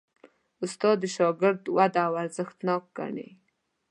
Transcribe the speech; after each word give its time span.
استاد 0.63 0.95
د 1.01 1.05
شاګرد 1.15 1.61
وده 1.75 2.03
ارزښتناک 2.21 2.83
ګڼي. 2.97 3.29